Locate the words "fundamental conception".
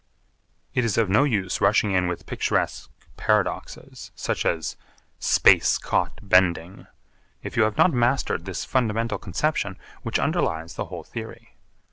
8.65-9.77